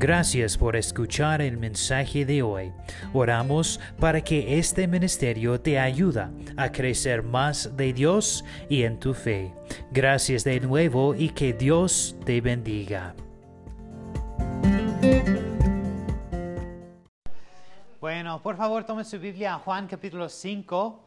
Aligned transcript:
Gracias 0.00 0.56
por 0.56 0.76
escuchar 0.76 1.42
el 1.42 1.58
mensaje 1.58 2.24
de 2.24 2.40
hoy. 2.40 2.72
Oramos 3.12 3.78
para 3.98 4.22
que 4.22 4.58
este 4.58 4.88
ministerio 4.88 5.60
te 5.60 5.78
ayude 5.78 6.26
a 6.56 6.72
crecer 6.72 7.22
más 7.22 7.76
de 7.76 7.92
Dios 7.92 8.42
y 8.70 8.84
en 8.84 8.98
tu 8.98 9.12
fe. 9.12 9.54
Gracias 9.90 10.42
de 10.42 10.58
nuevo 10.58 11.14
y 11.14 11.28
que 11.28 11.52
Dios 11.52 12.16
te 12.24 12.40
bendiga. 12.40 13.14
Bueno, 18.00 18.42
por 18.42 18.56
favor, 18.56 18.84
tome 18.84 19.04
su 19.04 19.18
Biblia 19.18 19.56
a 19.56 19.58
Juan 19.58 19.86
capítulo 19.86 20.30
5, 20.30 21.04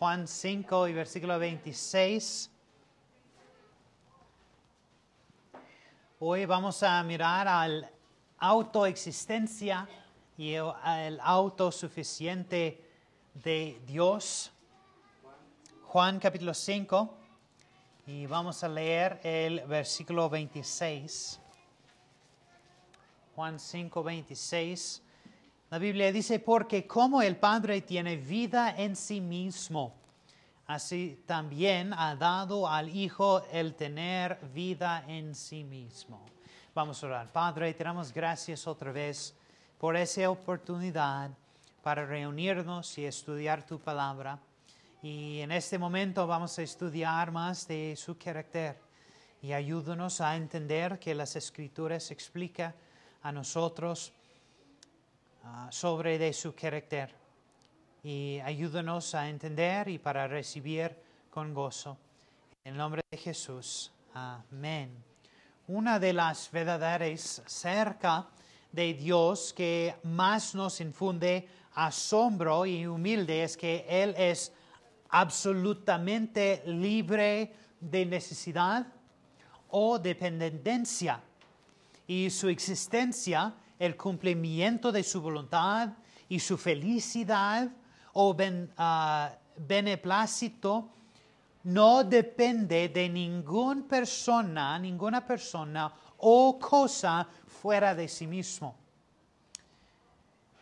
Juan 0.00 0.26
5 0.26 0.88
y 0.88 0.92
versículo 0.94 1.38
26. 1.38 2.50
Hoy 6.18 6.44
vamos 6.44 6.82
a 6.82 7.00
mirar 7.04 7.46
al 7.46 7.95
autoexistencia 8.38 9.88
y 10.36 10.52
el 10.54 11.18
autosuficiente 11.22 12.82
de 13.34 13.80
Dios. 13.86 14.52
Juan 15.84 16.18
capítulo 16.18 16.52
5 16.52 17.14
y 18.06 18.26
vamos 18.26 18.62
a 18.62 18.68
leer 18.68 19.20
el 19.22 19.60
versículo 19.66 20.28
26. 20.28 21.40
Juan 23.34 23.58
5, 23.58 24.02
26. 24.02 25.02
La 25.70 25.78
Biblia 25.78 26.12
dice, 26.12 26.38
porque 26.38 26.86
como 26.86 27.20
el 27.22 27.36
Padre 27.36 27.80
tiene 27.80 28.16
vida 28.16 28.74
en 28.76 28.94
sí 28.94 29.20
mismo, 29.20 29.94
así 30.66 31.22
también 31.26 31.92
ha 31.92 32.14
dado 32.14 32.68
al 32.68 32.88
Hijo 32.94 33.42
el 33.50 33.74
tener 33.74 34.38
vida 34.54 35.04
en 35.08 35.34
sí 35.34 35.64
mismo. 35.64 36.35
Vamos 36.76 37.02
a 37.02 37.06
orar. 37.06 37.32
Padre, 37.32 37.72
te 37.72 37.84
damos 37.84 38.12
gracias 38.12 38.66
otra 38.66 38.92
vez 38.92 39.34
por 39.78 39.96
esa 39.96 40.28
oportunidad 40.28 41.30
para 41.82 42.04
reunirnos 42.04 42.98
y 42.98 43.06
estudiar 43.06 43.64
tu 43.64 43.80
palabra. 43.80 44.38
Y 45.00 45.40
en 45.40 45.52
este 45.52 45.78
momento 45.78 46.26
vamos 46.26 46.58
a 46.58 46.62
estudiar 46.62 47.32
más 47.32 47.66
de 47.66 47.94
su 47.96 48.18
carácter 48.18 48.78
y 49.40 49.54
ayúdanos 49.54 50.20
a 50.20 50.36
entender 50.36 50.98
que 50.98 51.14
las 51.14 51.34
escrituras 51.34 52.10
explican 52.10 52.74
a 53.22 53.32
nosotros 53.32 54.12
uh, 55.44 55.72
sobre 55.72 56.18
de 56.18 56.30
su 56.34 56.54
carácter. 56.54 57.14
Y 58.02 58.38
ayúdanos 58.40 59.14
a 59.14 59.30
entender 59.30 59.88
y 59.88 59.98
para 59.98 60.28
recibir 60.28 60.94
con 61.30 61.54
gozo. 61.54 61.96
En 62.64 62.72
el 62.72 62.78
nombre 62.78 63.00
de 63.10 63.16
Jesús. 63.16 63.90
Amén 64.12 65.15
una 65.68 65.98
de 65.98 66.12
las 66.12 66.50
verdades 66.50 67.42
cerca 67.46 68.28
de 68.70 68.94
Dios 68.94 69.52
que 69.52 69.96
más 70.04 70.54
nos 70.54 70.80
infunde 70.80 71.48
asombro 71.74 72.64
y 72.66 72.86
humilde 72.86 73.42
es 73.42 73.56
que 73.56 73.84
Él 73.88 74.14
es 74.16 74.52
absolutamente 75.10 76.62
libre 76.66 77.52
de 77.80 78.06
necesidad 78.06 78.86
o 79.70 79.98
dependencia. 79.98 81.20
Y 82.06 82.30
su 82.30 82.48
existencia, 82.48 83.54
el 83.78 83.96
cumplimiento 83.96 84.92
de 84.92 85.02
su 85.02 85.20
voluntad 85.20 85.90
y 86.28 86.38
su 86.38 86.56
felicidad 86.56 87.68
o 88.12 88.36
ah, 88.76 89.32
beneplácito 89.56 90.90
no 91.66 92.04
depende 92.04 92.88
de 92.88 93.08
ninguna 93.08 93.82
persona, 93.88 94.78
ninguna 94.78 95.26
persona 95.26 95.92
o 96.18 96.56
cosa 96.60 97.26
fuera 97.44 97.92
de 97.92 98.06
sí 98.06 98.26
mismo. 98.26 98.76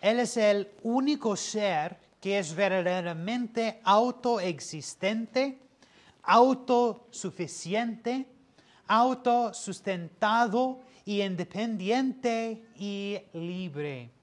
Él 0.01 0.21
es 0.21 0.37
el 0.39 0.71
único 0.83 1.37
ser 1.37 1.99
que 2.21 2.39
es 2.39 2.55
verdaderamente 2.55 3.81
autoexistente, 3.85 5.59
autosuficiente, 6.23 8.27
autosustentado 8.87 10.81
y 11.05 11.21
independiente 11.21 12.65
y 12.77 13.19
libre. 13.35 14.14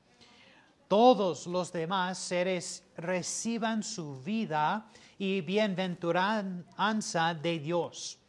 Todos 0.91 1.47
los 1.47 1.72
demás 1.72 2.18
seres 2.18 2.84
reciban 2.97 3.81
su 3.81 4.22
vida 4.22 4.91
y 5.18 5.40
bienaventuranza 5.40 7.34
de 7.34 7.59
Dios. 7.59 8.19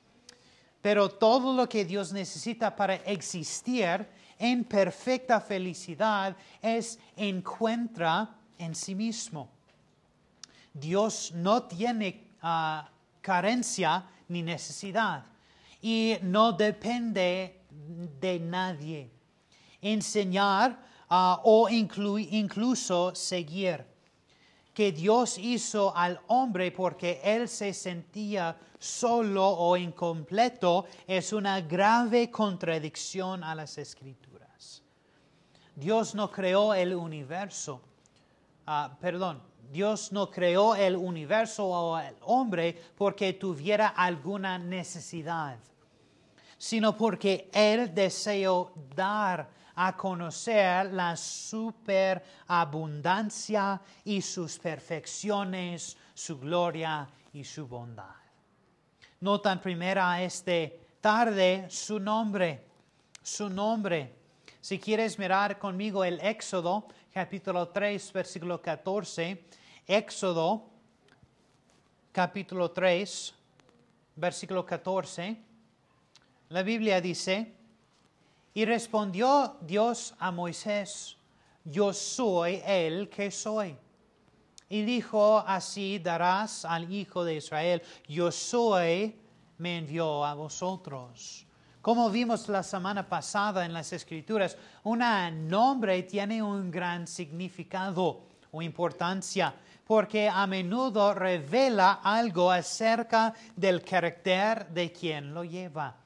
Pero 0.80 1.08
todo 1.08 1.54
lo 1.54 1.68
que 1.68 1.84
Dios 1.84 2.12
necesita 2.12 2.76
para 2.76 2.94
existir 2.94 4.06
en 4.38 4.62
perfecta 4.62 5.40
felicidad 5.40 6.36
es 6.60 7.00
encuentra 7.16 8.32
en 8.56 8.76
sí 8.76 8.94
mismo. 8.94 9.50
Dios 10.72 11.32
no 11.34 11.64
tiene 11.64 12.28
ah, 12.42 12.88
carencia 13.20 14.08
ni 14.28 14.40
necesidad 14.40 15.24
y 15.80 16.16
no 16.22 16.52
depende 16.52 17.60
de 18.20 18.38
nadie. 18.38 19.10
Enseñar 19.80 20.91
ah, 21.14 21.40
o 21.44 21.68
incluso 21.68 23.14
seguir 23.14 23.84
que 24.72 24.92
Dios 24.92 25.36
hizo 25.36 25.94
al 25.94 26.18
hombre 26.28 26.72
porque 26.72 27.20
él 27.22 27.48
se 27.48 27.74
sentía 27.74 28.56
solo 28.78 29.46
o 29.46 29.76
incompleto 29.76 30.86
es 31.06 31.34
una 31.34 31.60
grave 31.60 32.30
contradicción 32.30 33.44
a 33.44 33.54
las 33.54 33.76
escrituras. 33.76 34.82
Dios 35.76 36.14
no 36.14 36.30
creó 36.30 36.72
el 36.72 36.94
universo, 36.94 37.82
ah, 38.66 38.96
perdón, 38.98 39.42
Dios 39.70 40.12
no 40.12 40.30
creó 40.30 40.74
el 40.74 40.96
universo 40.96 41.66
o 41.66 41.98
el 41.98 42.16
hombre 42.22 42.74
porque 42.96 43.34
tuviera 43.34 43.88
alguna 43.88 44.58
necesidad, 44.58 45.58
sino 46.56 46.96
porque 46.96 47.50
Él 47.52 47.94
deseó 47.94 48.72
dar 48.94 49.61
a 49.76 49.96
conocer 49.96 50.92
la 50.92 51.16
superabundancia 51.16 53.80
y 54.04 54.20
sus 54.20 54.58
perfecciones, 54.58 55.96
su 56.14 56.38
gloria 56.38 57.08
y 57.32 57.44
su 57.44 57.66
bondad. 57.66 58.04
Notan 59.20 59.58
primera 59.60 60.22
este 60.22 60.80
tarde 61.00 61.66
su 61.68 61.98
nombre, 61.98 62.62
su 63.22 63.48
nombre. 63.48 64.14
Si 64.60 64.78
quieres 64.78 65.18
mirar 65.18 65.58
conmigo 65.58 66.04
el 66.04 66.20
Éxodo, 66.20 66.86
capítulo 67.12 67.68
3, 67.68 68.12
versículo 68.12 68.62
14, 68.62 69.44
Éxodo, 69.86 70.70
capítulo 72.12 72.70
3, 72.70 73.34
versículo 74.16 74.64
14, 74.64 75.36
la 76.50 76.62
Biblia 76.62 77.00
dice, 77.00 77.61
y 78.54 78.64
respondió 78.64 79.56
Dios 79.60 80.14
a 80.18 80.30
Moisés, 80.30 81.16
yo 81.64 81.92
soy 81.92 82.62
el 82.66 83.08
que 83.08 83.30
soy. 83.30 83.76
Y 84.68 84.82
dijo, 84.82 85.42
así 85.46 85.98
darás 85.98 86.64
al 86.64 86.90
Hijo 86.92 87.24
de 87.24 87.36
Israel, 87.36 87.82
yo 88.08 88.32
soy, 88.32 89.14
me 89.58 89.78
envió 89.78 90.24
a 90.24 90.34
vosotros. 90.34 91.46
Como 91.80 92.10
vimos 92.10 92.48
la 92.48 92.62
semana 92.62 93.08
pasada 93.08 93.64
en 93.64 93.72
las 93.72 93.92
Escrituras, 93.92 94.56
un 94.84 95.02
nombre 95.48 96.02
tiene 96.04 96.42
un 96.42 96.70
gran 96.70 97.06
significado 97.06 98.22
o 98.50 98.62
importancia, 98.62 99.54
porque 99.86 100.28
a 100.28 100.46
menudo 100.46 101.12
revela 101.12 102.00
algo 102.02 102.50
acerca 102.50 103.34
del 103.56 103.82
carácter 103.82 104.68
de 104.68 104.92
quien 104.92 105.34
lo 105.34 105.42
lleva. 105.42 105.96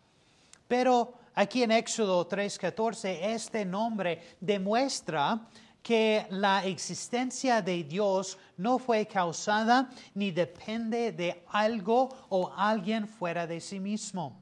Pero 0.66 1.12
Aquí 1.38 1.62
en 1.62 1.70
Éxodo 1.70 2.26
3:14, 2.26 3.34
este 3.34 3.66
nombre 3.66 4.36
demuestra 4.40 5.46
que 5.82 6.26
la 6.30 6.64
existencia 6.64 7.60
de 7.60 7.84
Dios 7.84 8.38
no 8.56 8.78
fue 8.78 9.06
causada 9.06 9.90
ni 10.14 10.30
depende 10.30 11.12
de 11.12 11.44
algo 11.48 12.08
o 12.30 12.50
alguien 12.56 13.06
fuera 13.06 13.46
de 13.46 13.60
sí 13.60 13.78
mismo. 13.78 14.40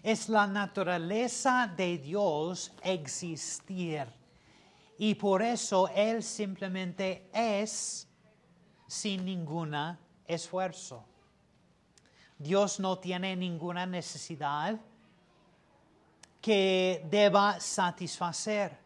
Es 0.00 0.28
la 0.28 0.46
naturaleza 0.46 1.66
de 1.76 1.98
Dios 1.98 2.72
existir 2.80 4.06
y 4.96 5.16
por 5.16 5.42
eso 5.42 5.88
Él 5.88 6.22
simplemente 6.22 7.28
es 7.34 8.06
sin 8.86 9.24
ningún 9.24 9.74
esfuerzo. 10.24 11.04
Dios 12.38 12.78
no 12.78 13.00
tiene 13.00 13.34
ninguna 13.34 13.86
necesidad 13.86 14.80
que 16.42 17.06
deba 17.08 17.60
satisfacer, 17.60 18.76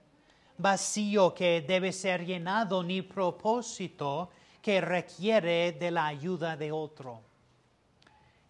vacío 0.58 1.34
que 1.34 1.62
debe 1.62 1.90
ser 1.90 2.24
llenado, 2.24 2.82
ni 2.82 3.00
propósito 3.00 4.28
que 4.60 4.80
requiere 4.82 5.72
de 5.72 5.90
la 5.90 6.06
ayuda 6.06 6.54
de 6.54 6.70
otro. 6.70 7.22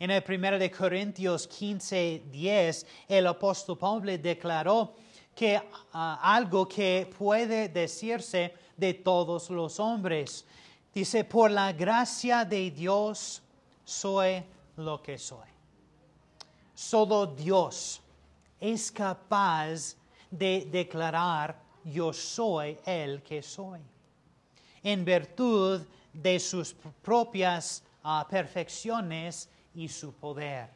En 0.01 0.11
el 0.11 0.25
1 0.29 0.59
de 0.59 0.71
Corintios 0.71 1.47
15, 1.47 2.25
10, 2.31 2.87
el 3.09 3.27
apóstol 3.29 3.79
Pablo 3.79 4.19
declaró 4.19 4.95
que 5.35 5.63
ah, 5.93 6.19
algo 6.21 6.67
que 6.67 7.09
puede 7.17 7.69
decirse 7.69 8.53
de 8.77 8.95
todos 8.95 9.49
los 9.51 9.79
hombres. 9.79 10.45
Dice, 10.93 11.25
por 11.25 11.51
la 11.51 11.73
gracia 11.73 12.45
de 12.45 12.71
Dios 12.73 13.41
soy 13.85 14.43
lo 14.77 15.01
que 15.01 15.17
soy. 15.17 15.49
Solo 16.75 17.27
Dios 17.27 18.03
es 18.61 18.91
capaz 18.91 19.97
de 20.31 20.69
declarar 20.71 21.61
yo 21.85 22.13
soy 22.13 22.79
el 22.85 23.23
que 23.23 23.43
soy. 23.43 23.81
En 24.83 25.05
virtud 25.05 25.83
de 26.13 26.41
sus 26.41 26.75
propias 27.03 27.83
ah, 28.03 28.27
perfecciones 28.29 29.49
y 29.75 29.89
su 29.89 30.13
poder. 30.13 30.69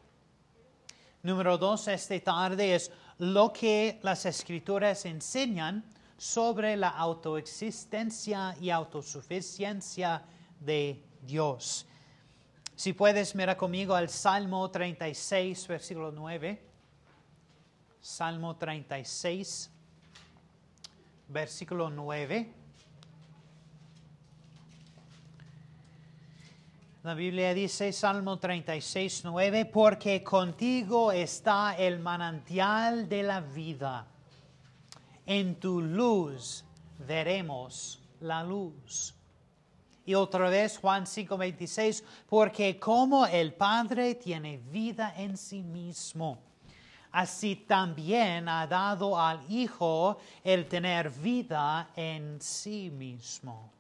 Número 1.23 1.59
dos, 1.59 1.89
esta 1.89 2.19
tarde 2.21 2.75
es 2.75 2.91
lo 3.19 3.53
que 3.53 3.99
las 4.03 4.25
escrituras 4.25 5.05
enseñan 5.05 5.85
sobre 6.17 6.77
la 6.77 6.89
autoexistencia 6.89 8.57
y 8.61 8.71
autosuficiencia 8.71 10.23
de 10.59 11.03
Dios. 11.23 11.87
Si 12.75 12.93
puedes, 12.95 13.35
mira 13.35 13.57
conmigo 13.57 13.95
al 13.95 14.09
Salmo 14.09 14.71
36, 14.71 15.69
versículo 15.69 16.11
9. 16.11 16.70
Salmo 18.01 18.57
36, 18.57 19.71
versículo 21.29 21.91
9. 21.91 22.55
La 27.03 27.15
Biblia 27.15 27.55
dice, 27.55 27.93
Salmo 27.93 28.39
36, 28.39 29.23
9, 29.25 29.65
porque 29.67 30.23
contigo 30.23 31.13
está 31.13 31.75
el 31.77 31.99
manantial 31.99 33.09
de 33.09 33.23
la 33.23 33.41
vida. 33.41 34.07
En 35.25 35.57
tu 35.57 35.81
luz 35.81 36.65
veremos 37.07 38.03
la 38.21 38.43
luz. 38.43 39.15
Y 40.05 40.15
otra 40.15 40.49
vez 40.51 40.79
Juan 40.79 41.07
5, 41.07 41.37
26, 41.37 42.05
porque 42.29 42.79
como 42.79 43.27
el 43.27 43.55
Padre 43.55 44.15
tiene 44.15 44.59
vida 44.59 45.15
en 45.17 45.37
sí 45.37 45.63
mismo, 45.63 46.50
así 47.13 47.57
también 47.57 48.49
ha 48.49 48.67
dado 48.67 49.19
al 49.19 49.41
Hijo 49.51 50.19
el 50.45 50.67
tener 50.67 51.11
vida 51.11 51.91
en 51.97 52.41
sí 52.41 52.91
mismo 52.91 53.71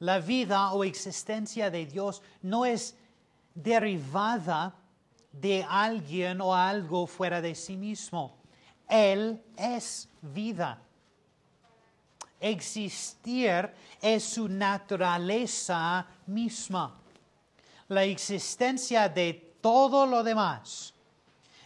la 0.00 0.20
vida 0.20 0.72
o 0.72 0.84
existencia 0.84 1.70
de 1.70 1.86
Dios 1.86 2.22
no 2.42 2.64
es 2.64 2.96
derivada 3.54 4.74
de 5.32 5.64
alguien 5.68 6.40
o 6.40 6.54
algo 6.54 7.06
fuera 7.06 7.40
de 7.40 7.54
sí 7.54 7.76
mismo. 7.76 8.36
Él 8.88 9.42
es 9.56 10.08
vida. 10.20 10.80
Existir 12.40 13.72
es 14.00 14.24
su 14.24 14.48
naturaleza 14.48 16.06
misma. 16.26 17.00
La 17.88 18.04
existencia 18.04 19.08
de 19.08 19.56
todo 19.60 20.06
lo 20.06 20.22
demás, 20.22 20.93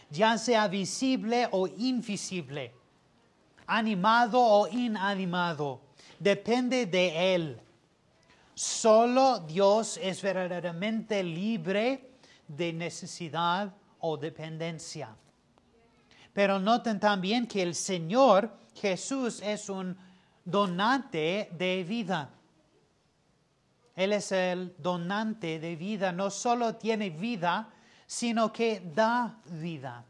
ya 0.09 0.37
sea 0.37 0.67
visible 0.67 1.47
o 1.51 1.67
invisible, 1.67 2.73
animado 3.67 4.39
o 4.39 4.67
inanimado, 4.67 5.81
depende 6.19 6.85
de 6.85 7.35
Él 7.35 7.61
Solo 8.59 9.39
Dios 9.39 9.97
es 10.03 10.21
verdaderamente 10.21 11.23
libre 11.23 12.09
de 12.45 12.73
necesidad 12.73 13.73
o 14.01 14.17
dependencia. 14.17 15.15
Pero 16.33 16.59
noten 16.59 16.99
también 16.99 17.47
que 17.47 17.61
el 17.61 17.73
Señor 17.73 18.51
Jesús 18.75 19.41
es 19.41 19.69
un 19.69 19.97
donante 20.43 21.49
de 21.57 21.85
vida. 21.85 22.31
Él 23.95 24.11
es 24.11 24.29
el 24.33 24.75
donante 24.77 25.57
de 25.57 25.77
vida. 25.77 26.11
No 26.11 26.29
solo 26.29 26.75
tiene 26.75 27.11
vida, 27.11 27.69
sino 28.09 28.51
que 28.51 28.81
da 28.81 29.37
vida. 29.45 30.03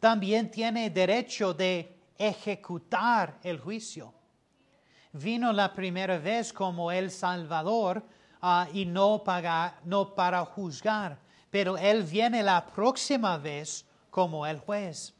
También 0.00 0.50
tiene 0.50 0.90
derecho 0.90 1.54
de 1.54 1.96
ejecutar 2.18 3.38
el 3.44 3.60
juicio 3.60 4.12
vino 5.12 5.52
la 5.52 5.72
primera 5.72 6.18
vez 6.18 6.52
como 6.52 6.90
el 6.90 7.10
Salvador 7.10 8.02
ah, 8.40 8.66
y 8.72 8.84
no, 8.84 9.22
no 9.84 10.14
para 10.14 10.44
juzgar, 10.44 11.18
pero 11.50 11.76
Él 11.76 12.02
viene 12.02 12.42
la 12.42 12.64
próxima 12.66 13.36
vez 13.38 13.84
como 14.10 14.46
el 14.46 14.58
juez. 14.58 15.14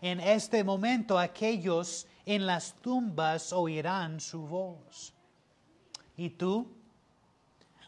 En 0.00 0.20
este 0.20 0.62
momento 0.62 1.18
aquellos 1.18 2.06
en 2.24 2.46
las 2.46 2.74
tumbas 2.74 3.52
oirán 3.52 4.20
su 4.20 4.46
voz. 4.46 5.14
¿Y 6.16 6.30
tú? 6.30 6.70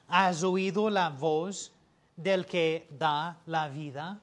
¿Has 0.09 0.43
oído 0.43 0.91
la 0.91 1.09
voz 1.09 1.73
del 2.22 2.44
que 2.46 2.88
da 2.90 3.40
la 3.46 3.69
vida? 3.69 4.20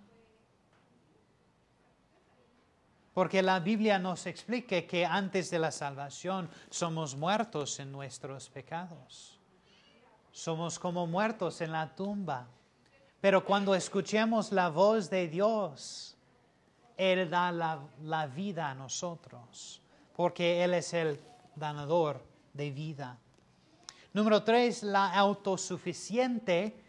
Porque 3.14 3.42
la 3.42 3.60
Biblia 3.60 3.98
nos 3.98 4.28
explica 4.28 4.84
que 4.84 5.04
antes 5.04 5.50
de 5.50 5.58
la 5.58 5.72
salvación 5.72 6.48
somos 6.70 7.16
muertos 7.16 7.80
en 7.80 7.92
nuestros 7.92 8.48
pecados. 8.48 9.40
Somos 10.32 10.78
como 10.78 11.08
muertos 11.08 11.62
en 11.62 11.72
la 11.72 11.96
tumba. 11.96 12.48
Pero 13.20 13.44
cuando 13.44 13.74
escuchemos 13.74 14.52
la 14.52 14.70
voz 14.70 15.10
de 15.10 15.28
Dios, 15.28 16.16
Él 16.96 17.28
da 17.28 17.52
la, 17.52 18.28
vida 18.28 18.70
a 18.70 18.76
nosotros, 18.76 19.82
porque 20.16 20.64
Él 20.64 20.76
es 20.76 20.94
el 20.94 21.20
danador 21.56 22.24
de 22.54 22.70
vida. 22.70 23.18
Número 24.14 24.44
tres, 24.44 24.84
la 24.84 25.12
autosuficiente 25.12 26.87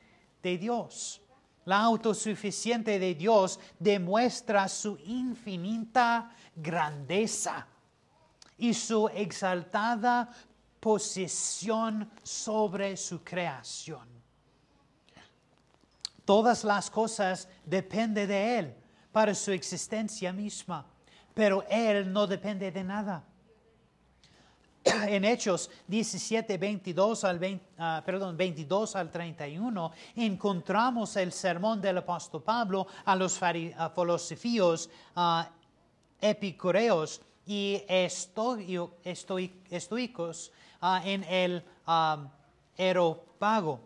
de 0.48 0.58
Dios 0.58 1.20
la 1.68 1.80
autosuficiente 1.82 2.98
de 2.98 3.14
Dios 3.14 3.60
demuestra 3.78 4.66
su 4.68 4.96
infinita 5.04 6.30
grandeza 6.56 7.66
y 8.56 8.72
su 8.72 9.06
exaltada 9.08 10.30
posesión 10.80 12.10
sobre 12.22 12.96
su 12.96 13.22
creación. 13.22 14.08
Todas 16.24 16.64
las 16.64 16.90
cosas 16.90 17.46
dependen 17.66 18.28
de 18.28 18.58
Él 18.58 18.74
para 19.12 19.34
su 19.34 19.52
existencia 19.52 20.32
misma, 20.32 20.86
pero 21.34 21.66
Él 21.68 22.10
no 22.10 22.26
depende 22.26 22.72
de 22.72 22.82
nada. 22.82 23.22
en 25.08 25.24
Hechos 25.24 25.70
17, 25.86 26.58
22 26.58 27.24
al, 27.24 27.60
ah, 27.78 28.02
perdón, 28.04 28.36
22 28.36 28.96
al 28.96 29.10
31, 29.10 29.92
encontramos 30.16 31.16
el 31.16 31.32
sermón 31.32 31.80
del 31.80 31.98
apóstol 31.98 32.42
Pablo 32.42 32.86
a 33.04 33.16
los 33.16 33.38
filosofíos 33.38 34.90
uh, 35.16 35.42
epicureos 36.20 37.20
y 37.46 37.82
estoicos 39.70 40.52
en 41.04 41.24
el 41.24 41.64
Aeropago. 42.76 43.80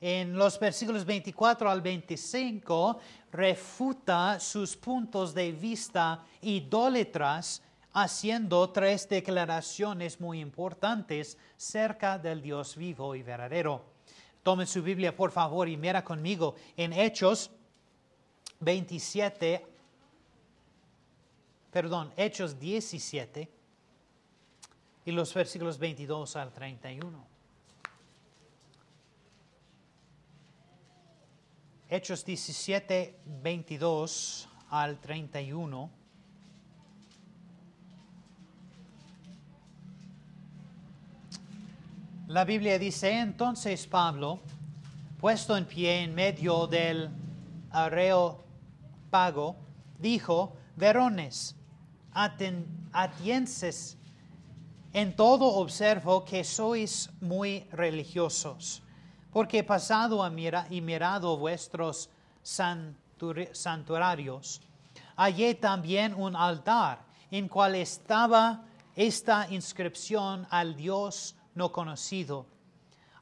En 0.00 0.34
los 0.34 0.60
versículos 0.60 1.04
24 1.04 1.68
al 1.68 1.82
25 1.82 3.00
refuta 3.32 4.38
sus 4.38 4.76
puntos 4.76 5.34
de 5.34 5.50
vista 5.50 6.24
idólatras 6.40 7.60
haciendo 8.02 8.70
tres 8.70 9.08
declaraciones 9.08 10.20
muy 10.20 10.40
importantes 10.40 11.36
cerca 11.56 12.18
del 12.18 12.40
Dios 12.40 12.76
vivo 12.76 13.14
y 13.16 13.22
verdadero. 13.22 13.84
Tomen 14.42 14.66
su 14.66 14.82
Biblia, 14.82 15.16
por 15.16 15.32
favor, 15.32 15.68
y 15.68 15.76
mira 15.76 16.04
conmigo 16.04 16.54
en 16.76 16.92
Hechos 16.92 17.50
27, 18.60 19.66
perdón, 21.72 22.12
Hechos 22.16 22.58
17 22.58 23.48
y 25.04 25.10
los 25.10 25.34
versículos 25.34 25.78
22 25.78 26.36
al 26.36 26.52
31. 26.52 27.26
Hechos 31.90 32.24
17, 32.24 33.18
22 33.24 34.48
al 34.70 35.00
31. 35.00 35.90
La 42.28 42.44
Biblia 42.44 42.78
dice 42.78 43.20
entonces 43.20 43.86
Pablo, 43.86 44.40
puesto 45.18 45.56
en 45.56 45.64
pie 45.64 46.02
en 46.02 46.14
medio 46.14 46.66
del 46.66 47.08
pago, 49.08 49.56
dijo, 49.98 50.54
verones, 50.76 51.56
atienses, 52.92 53.96
en 54.92 55.16
todo 55.16 55.54
observo 55.54 56.22
que 56.22 56.44
sois 56.44 57.08
muy 57.22 57.60
religiosos, 57.72 58.82
porque 59.32 59.64
pasado 59.64 60.22
y 60.68 60.82
mirado 60.82 61.38
vuestros 61.38 62.10
santuarios, 62.42 64.60
hallé 65.16 65.54
también 65.54 66.12
un 66.12 66.36
altar 66.36 67.06
en 67.30 67.48
cual 67.48 67.76
estaba 67.76 68.66
esta 68.94 69.46
inscripción 69.48 70.46
al 70.50 70.76
Dios 70.76 71.34
no 71.58 71.72
conocido, 71.72 72.46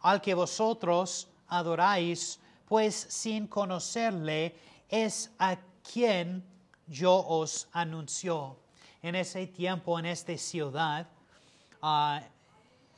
al 0.02 0.20
que 0.20 0.34
vosotros 0.34 1.28
adoráis, 1.48 2.38
pues 2.66 2.94
sin 2.94 3.46
conocerle 3.48 4.54
es 4.88 5.32
a 5.38 5.56
quien 5.82 6.44
yo 6.86 7.14
os 7.26 7.66
anunció. 7.72 8.58
En 9.02 9.14
ese 9.14 9.46
tiempo, 9.46 9.98
en 9.98 10.06
esta 10.06 10.36
ciudad, 10.36 11.08
ah, 11.80 12.20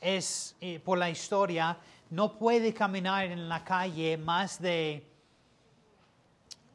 es 0.01 0.55
eh, 0.59 0.79
por 0.79 0.97
la 0.97 1.09
historia, 1.09 1.77
no 2.09 2.37
puede 2.37 2.73
caminar 2.73 3.25
en 3.25 3.47
la 3.47 3.63
calle 3.63 4.17
más 4.17 4.61
de 4.61 5.07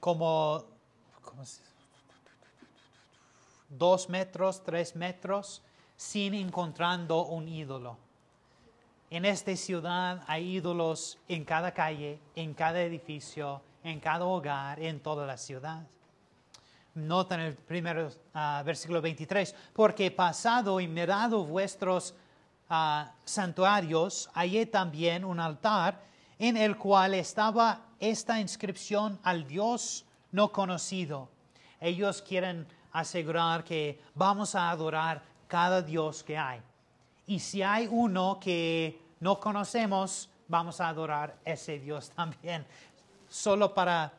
como, 0.00 0.64
dos 3.68 4.08
metros, 4.08 4.62
tres 4.64 4.94
metros, 4.96 5.62
sin 5.96 6.34
encontrando 6.34 7.26
un 7.26 7.48
ídolo. 7.48 8.03
En 9.14 9.24
esta 9.24 9.54
ciudad 9.54 10.24
hay 10.26 10.56
ídolos 10.56 11.20
en 11.28 11.44
cada 11.44 11.72
calle, 11.72 12.18
en 12.34 12.52
cada 12.52 12.82
edificio, 12.82 13.62
en 13.84 14.00
cada 14.00 14.24
hogar, 14.24 14.80
en 14.80 14.98
toda 14.98 15.24
la 15.24 15.36
ciudad. 15.36 15.86
Nota 16.94 17.36
en 17.36 17.42
el 17.42 17.54
primer 17.54 18.10
ah, 18.34 18.60
versículo 18.66 19.00
23, 19.00 19.54
porque 19.72 20.10
pasado 20.10 20.80
y 20.80 20.88
mirado 20.88 21.44
vuestros 21.44 22.12
ah, 22.68 23.12
santuarios, 23.24 24.28
hallé 24.34 24.66
también 24.66 25.24
un 25.24 25.38
altar 25.38 26.02
en 26.36 26.56
el 26.56 26.76
cual 26.76 27.14
estaba 27.14 27.86
esta 28.00 28.40
inscripción 28.40 29.20
al 29.22 29.46
Dios 29.46 30.06
no 30.32 30.50
conocido. 30.50 31.28
Ellos 31.80 32.20
quieren 32.20 32.66
asegurar 32.90 33.62
que 33.62 34.00
vamos 34.16 34.56
a 34.56 34.70
adorar 34.70 35.22
cada 35.46 35.82
Dios 35.82 36.24
que 36.24 36.36
hay. 36.36 36.60
Y 37.26 37.38
si 37.38 37.62
hay 37.62 37.88
uno 37.90 38.38
que 38.40 39.03
no 39.24 39.40
conocemos, 39.40 40.28
vamos 40.48 40.82
a 40.82 40.88
adorar 40.88 41.38
ese 41.46 41.78
Dios 41.78 42.10
también, 42.10 42.66
solo 43.26 43.72
para 43.72 44.12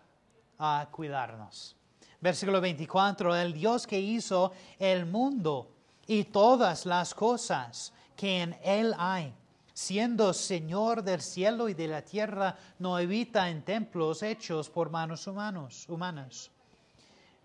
ah, 0.58 0.88
cuidarnos. 0.90 1.76
Versículo 2.20 2.60
24, 2.60 3.36
el 3.36 3.54
Dios 3.54 3.86
que 3.86 4.00
hizo 4.00 4.52
el 4.80 5.06
mundo 5.06 5.70
y 6.08 6.24
todas 6.24 6.88
las 6.88 7.14
cosas 7.14 7.94
que 8.16 8.42
en 8.42 8.58
él 8.64 8.96
hay, 8.98 9.32
siendo 9.76 10.34
Señor 10.34 11.04
del 11.04 11.22
cielo 11.22 11.70
y 11.70 11.76
de 11.76 11.88
la 11.88 12.02
tierra, 12.02 12.58
no 12.80 12.96
habita 12.96 13.48
en 13.48 13.62
templos 13.62 14.24
hechos 14.24 14.72
por 14.72 14.90
manos 14.90 15.28
humanos, 15.28 15.86
humanas, 15.88 16.50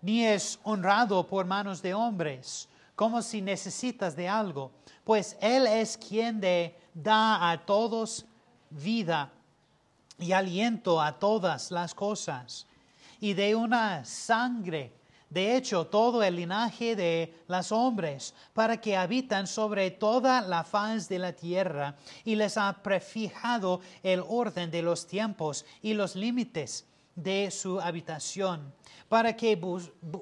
ni 0.01 0.25
es 0.25 0.59
honrado 0.63 1.27
por 1.27 1.45
manos 1.45 1.83
de 1.83 1.93
hombres, 1.93 2.67
como 2.95 3.21
si 3.21 3.39
necesitas 3.39 4.15
de 4.15 4.27
algo, 4.27 4.71
pues 5.03 5.37
Él 5.41 5.67
es 5.67 5.95
quien 5.95 6.41
de, 6.41 6.80
da 6.93 7.51
a 7.51 7.65
todos 7.65 8.25
vida 8.69 9.31
y 10.19 10.31
aliento 10.31 11.01
a 11.01 11.19
todas 11.19 11.71
las 11.71 11.93
cosas 11.95 12.67
y 13.19 13.33
de 13.33 13.55
una 13.55 14.03
sangre. 14.05 14.91
De 15.29 15.55
hecho, 15.55 15.87
todo 15.87 16.21
el 16.23 16.35
linaje 16.35 16.95
de 16.95 17.33
los 17.47 17.71
hombres, 17.71 18.33
para 18.53 18.81
que 18.81 18.97
habitan 18.97 19.47
sobre 19.47 19.89
toda 19.89 20.41
la 20.41 20.65
faz 20.65 21.07
de 21.07 21.19
la 21.19 21.31
tierra, 21.31 21.95
y 22.25 22.35
les 22.35 22.57
ha 22.57 22.83
prefijado 22.83 23.79
el 24.03 24.21
orden 24.27 24.69
de 24.69 24.81
los 24.81 25.07
tiempos 25.07 25.65
y 25.81 25.93
los 25.93 26.17
límites 26.17 26.85
de 27.21 27.51
su 27.51 27.79
habitación, 27.79 28.73
para 29.09 29.35
que 29.35 29.59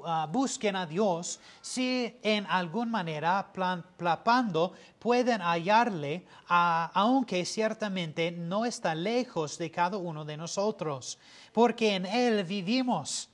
ah, 0.06 0.28
busquen 0.32 0.76
a 0.76 0.86
Dios 0.86 1.40
si 1.62 2.18
en 2.24 2.46
alguna 2.48 2.92
manera 2.92 3.52
plapando 3.98 4.74
pueden 4.98 5.42
hallarle, 5.42 6.26
aunque 6.48 7.46
ciertamente 7.46 8.32
no 8.32 8.66
está 8.66 8.96
lejos 8.96 9.58
de 9.58 9.70
cada 9.70 9.98
uno 9.98 10.26
de 10.26 10.38
nosotros 10.38 11.20
porque 11.60 11.96
en 11.96 12.06
Él 12.06 12.44
vivimos 12.44 13.30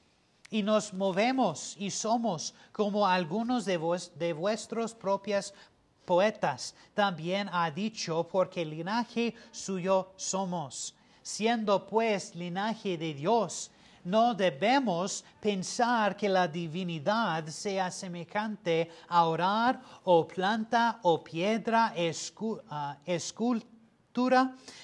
y 0.50 0.64
nos 0.64 0.94
movemos 0.94 1.76
y 1.78 1.92
somos 1.92 2.54
como 2.72 3.08
algunos 3.08 3.66
de, 3.66 4.34
vuestros 4.34 4.96
propios 4.96 5.54
poetas 6.06 6.76
también 6.94 7.50
ha 7.52 7.70
dicho, 7.72 8.28
porque 8.28 8.64
linaje 8.66 9.36
suyo 9.52 10.12
somos. 10.16 10.95
Siendo 11.26 11.88
pues 11.88 12.36
linaje 12.36 12.98
de 12.98 13.16
Dios, 13.16 13.72
no 14.04 14.36
debemos 14.36 15.26
pensar 15.42 16.16
que 16.16 16.30
la 16.30 16.48
divinidad 16.48 17.48
sea 17.48 17.90
semejante 17.90 18.92
a 19.08 19.26
orar 19.26 19.82
o 20.04 20.28
planta 20.28 21.00
o 21.02 21.24
piedra 21.24 21.94
ah, 22.70 22.98
escultura 23.06 23.76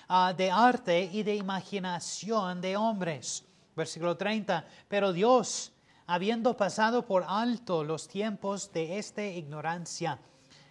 Ah, 0.10 0.34
de 0.36 0.52
arte 0.52 1.10
y 1.14 1.24
de 1.24 1.36
imaginación 1.36 2.60
de 2.60 2.76
hombres. 2.76 3.46
Versículo 3.78 4.18
30. 4.18 4.66
Pero 4.90 5.14
Dios, 5.14 5.72
habiendo 6.06 6.58
pasado 6.58 7.06
por 7.06 7.24
alto 7.26 7.86
los 7.86 8.10
tiempos 8.10 8.74
de 8.74 8.98
esta 8.98 9.24
ignorancia, 9.24 10.20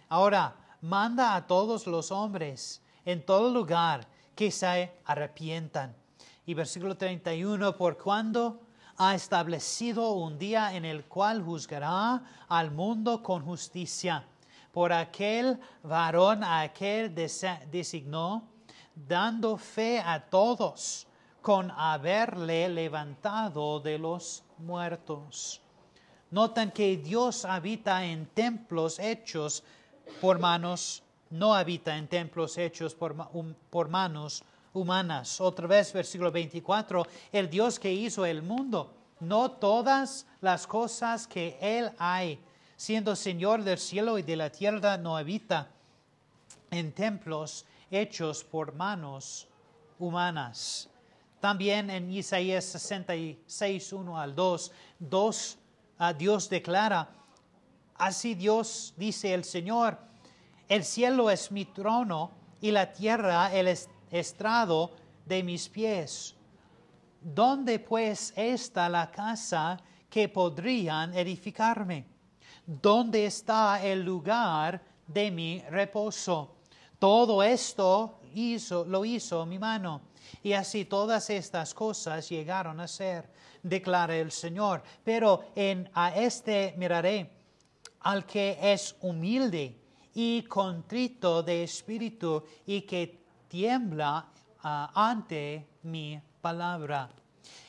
ahora 0.09 0.53
manda 0.81 1.33
a 1.33 1.47
todos 1.47 1.87
los 1.87 2.11
hombres 2.11 2.83
en 3.03 3.25
todo 3.25 3.51
lugar 3.51 4.07
que 4.35 4.51
se 4.51 4.91
arrepientan. 5.05 5.95
Y 6.45 6.53
versículo 6.53 6.97
31, 6.97 7.77
por 7.77 7.97
cuando 7.97 8.61
ha 8.97 9.15
establecido 9.15 10.13
un 10.13 10.37
día 10.37 10.75
en 10.75 10.85
el 10.85 11.05
cual 11.05 11.41
juzgará 11.41 12.23
al 12.47 12.71
mundo 12.71 13.23
con 13.23 13.43
justicia, 13.43 14.25
por 14.71 14.93
aquel 14.93 15.59
varón 15.83 16.43
a 16.43 16.61
aquel 16.61 17.13
designó, 17.13 18.43
dando 18.95 19.57
fe 19.57 19.99
a 19.99 20.19
todos 20.19 21.07
con 21.41 21.71
haberle 21.71 22.69
levantado 22.69 23.79
de 23.79 23.97
los 23.97 24.43
muertos. 24.59 25.61
Notan 26.29 26.71
que 26.71 26.97
Dios 26.97 27.43
habita 27.43 28.05
en 28.05 28.27
templos 28.27 28.99
hechos 28.99 29.63
por 30.21 30.39
manos, 30.39 31.03
no 31.31 31.55
habita 31.55 31.97
en 31.97 32.07
templos 32.07 32.57
hechos 32.57 32.93
por, 32.93 33.89
manos 33.89 34.43
humanas. 34.73 35.41
Otra 35.41 35.67
vez, 35.67 35.91
versículo 35.91 36.31
24, 36.31 37.05
el 37.31 37.49
Dios 37.49 37.79
que 37.79 37.91
hizo 37.91 38.25
el 38.25 38.41
mundo, 38.41 38.93
no 39.19 39.51
todas 39.51 40.27
las 40.41 40.67
cosas 40.67 41.27
que 41.27 41.57
Él 41.61 41.91
hay, 41.97 42.39
siendo 42.75 43.15
Señor 43.15 43.63
del 43.63 43.77
cielo 43.77 44.17
y 44.17 44.23
de 44.23 44.35
la 44.35 44.51
tierra, 44.51 44.97
no 44.97 45.17
habita 45.17 45.69
en 46.69 46.91
templos 46.91 47.65
hechos 47.89 48.43
por 48.43 48.73
manos 48.75 49.47
humanas. 49.99 50.89
También 51.39 51.89
en 51.89 52.11
Isaías 52.11 52.65
66, 52.65 53.93
1 53.93 54.19
al 54.19 54.35
2, 54.35 54.71
2 54.99 55.57
Dios 56.17 56.49
declara, 56.49 57.09
así 57.95 58.33
Dios 58.33 58.93
dice 58.97 59.33
el 59.33 59.43
Señor, 59.43 59.97
el 60.71 60.85
cielo 60.85 61.29
es 61.29 61.51
mi 61.51 61.65
trono 61.65 62.31
y 62.61 62.71
la 62.71 62.93
tierra 62.93 63.53
el 63.53 63.77
estrado 64.09 64.91
de 65.25 65.43
mis 65.43 65.67
pies. 65.67 66.33
¿Dónde 67.19 67.77
pues 67.79 68.31
está 68.37 68.87
la 68.87 69.11
casa 69.11 69.77
que 70.09 70.29
podrían 70.29 71.13
edificarme? 71.13 72.05
¿Dónde 72.65 73.25
está 73.25 73.83
el 73.83 74.01
lugar 74.01 74.81
de 75.05 75.29
mi 75.29 75.59
reposo? 75.69 76.55
Todo 76.97 77.43
esto 77.43 78.21
hizo, 78.33 78.85
lo 78.85 79.03
hizo 79.03 79.45
mi 79.45 79.59
mano. 79.59 79.99
Y 80.41 80.53
así 80.53 80.85
todas 80.85 81.29
estas 81.31 81.73
cosas 81.73 82.29
llegaron 82.29 82.79
a 82.79 82.87
ser, 82.87 83.29
declara 83.61 84.15
el 84.15 84.31
Señor. 84.31 84.81
Pero 85.03 85.51
en 85.53 85.89
a 85.93 86.15
este 86.15 86.73
miraré, 86.77 87.29
al 87.99 88.25
que 88.25 88.57
es 88.61 88.95
humilde 89.01 89.80
y 90.13 90.43
contrito 90.43 91.43
de 91.43 91.63
espíritu 91.63 92.43
y 92.65 92.81
que 92.81 93.23
tiembla 93.47 94.27
ah, 94.63 94.91
ante 94.93 95.67
mi 95.83 96.19
palabra. 96.41 97.09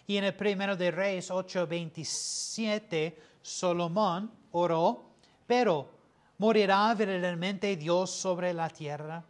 Y 0.07 0.17
en 0.17 0.25
el 0.25 0.35
primero 0.35 0.77
de 0.77 0.91
Reyes 0.91 1.31
8:27, 1.31 3.17
Solomón 3.43 4.31
oró, 4.51 5.11
pero 5.47 6.03
¿Morirá 6.43 6.93
verdaderamente 6.95 7.77
Dios 7.77 8.11
sobre 8.11 8.53
la 8.53 8.69
tierra? 8.69 9.25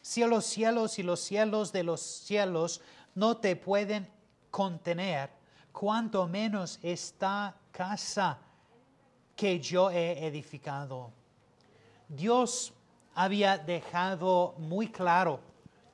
Si 0.00 0.24
los 0.24 0.44
cielos 0.44 0.96
y 1.00 1.02
los 1.02 1.18
cielos 1.18 1.72
de 1.72 1.82
los 1.82 2.00
cielos 2.00 2.80
no 3.16 3.38
te 3.38 3.56
pueden 3.56 4.08
contener, 4.48 5.28
cuanto 5.72 6.28
menos 6.28 6.78
esta 6.84 7.52
casa 7.72 8.38
que 9.34 9.58
yo 9.58 9.90
he 9.90 10.24
edificado. 10.24 11.10
Dios 12.08 12.72
había 13.14 13.58
dejado 13.58 14.54
muy 14.58 14.88
claro 14.88 15.40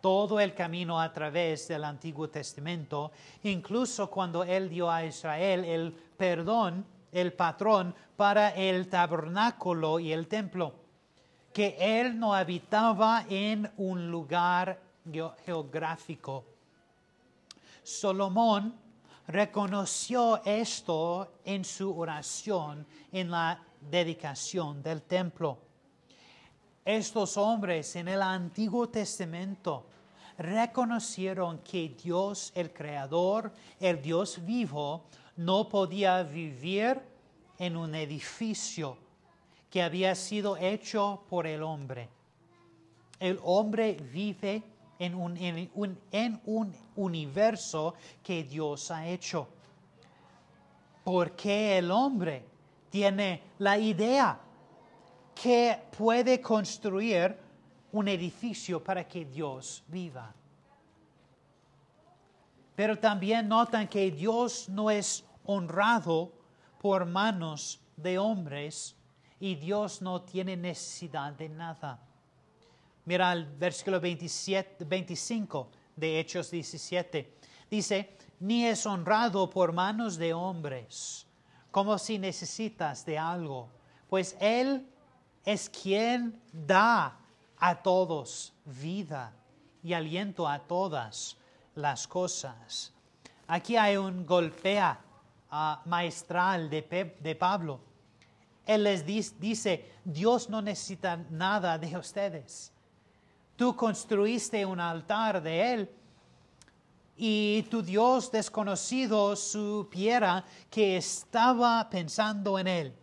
todo 0.00 0.40
el 0.40 0.54
camino 0.54 1.00
a 1.00 1.12
través 1.12 1.68
del 1.68 1.84
Antiguo 1.84 2.28
Testamento, 2.28 3.12
incluso 3.44 4.10
cuando 4.10 4.42
Él 4.42 4.68
dio 4.68 4.90
a 4.90 5.04
Israel 5.04 5.64
el 5.64 5.92
perdón 5.92 6.84
el 7.12 7.34
patrón 7.34 7.94
para 8.16 8.50
el 8.50 8.88
tabernáculo 8.88 10.00
y 10.00 10.12
el 10.12 10.26
templo, 10.26 10.74
que 11.52 11.76
él 11.78 12.18
no 12.18 12.34
habitaba 12.34 13.26
en 13.28 13.70
un 13.76 14.10
lugar 14.10 14.80
geográfico. 15.44 16.44
Salomón 17.82 18.74
reconoció 19.28 20.42
esto 20.44 21.34
en 21.44 21.64
su 21.64 21.96
oración 21.96 22.86
en 23.12 23.30
la 23.30 23.62
dedicación 23.90 24.82
del 24.82 25.02
templo. 25.02 25.58
Estos 26.84 27.36
hombres 27.36 27.94
en 27.94 28.08
el 28.08 28.20
Antiguo 28.20 28.88
Testamento 28.88 29.86
reconocieron 30.36 31.58
que 31.58 31.90
Dios, 31.90 32.50
el 32.56 32.72
Creador, 32.72 33.52
el 33.78 34.02
Dios 34.02 34.44
vivo, 34.44 35.04
no 35.36 35.68
podía 35.68 36.24
vivir 36.24 37.00
en 37.56 37.76
un 37.76 37.94
edificio 37.94 38.96
que 39.70 39.80
había 39.80 40.16
sido 40.16 40.56
hecho 40.56 41.22
por 41.28 41.46
el 41.46 41.62
hombre. 41.62 42.08
El 43.20 43.38
hombre 43.44 43.96
vive 44.12 44.64
en 44.98 45.14
un, 45.14 45.36
en 45.36 46.40
un, 46.44 46.74
universo 46.96 47.94
que 48.24 48.42
Dios 48.42 48.90
ha 48.90 49.06
hecho. 49.06 49.46
Porque 51.04 51.78
el 51.78 51.92
hombre 51.92 52.44
tiene 52.90 53.40
la 53.58 53.78
idea 53.78 54.38
que 55.34 55.78
puede 55.96 56.40
construir 56.40 57.36
un 57.92 58.08
edificio 58.08 58.82
para 58.82 59.06
que 59.06 59.24
Dios 59.24 59.82
viva. 59.88 60.34
Pero 62.74 62.98
también 62.98 63.48
notan 63.48 63.88
que 63.88 64.10
Dios 64.10 64.68
no 64.68 64.90
es 64.90 65.24
honrado 65.44 66.32
por 66.80 67.04
manos 67.04 67.80
de 67.96 68.18
hombres 68.18 68.96
y 69.38 69.54
Dios 69.56 70.00
no 70.00 70.22
tiene 70.22 70.56
necesidad 70.56 71.32
de 71.32 71.48
nada. 71.48 72.00
Mira 73.04 73.32
el 73.32 73.44
versículo 73.44 74.00
27, 74.00 74.84
25 74.84 75.68
de 75.96 76.20
Hechos 76.20 76.50
17. 76.50 77.34
Dice, 77.70 78.16
ni 78.40 78.66
es 78.66 78.86
honrado 78.86 79.50
por 79.50 79.72
manos 79.72 80.16
de 80.16 80.32
hombres, 80.32 81.26
como 81.70 81.98
si 81.98 82.18
necesitas 82.18 83.04
de 83.04 83.18
algo, 83.18 83.68
pues 84.08 84.36
Él 84.40 84.86
es 85.44 85.68
quien 85.68 86.40
da 86.52 87.16
a 87.58 87.82
todos 87.82 88.52
vida 88.64 89.32
y 89.82 89.92
aliento 89.92 90.48
a 90.48 90.58
todas 90.58 91.36
las 91.74 92.06
cosas. 92.06 92.92
Aquí 93.46 93.76
hay 93.76 93.96
un 93.96 94.24
golpea 94.24 94.98
uh, 95.50 95.88
maestral 95.88 96.70
de, 96.70 97.16
de, 97.20 97.34
Pablo. 97.34 97.80
Él 98.64 98.84
les 98.84 99.04
dice, 99.04 99.92
Dios 100.04 100.48
no 100.48 100.62
necesita 100.62 101.16
nada 101.30 101.78
de 101.78 101.96
ustedes. 101.96 102.72
Tú 103.56 103.76
construiste 103.76 104.64
un 104.64 104.80
altar 104.80 105.42
de 105.42 105.72
Él 105.72 105.90
y 107.16 107.62
tu 107.70 107.82
Dios 107.82 108.30
desconocido 108.30 109.36
supiera 109.36 110.44
que 110.70 110.96
estaba 110.96 111.88
pensando 111.90 112.58
en 112.58 112.66
Él. 112.66 113.01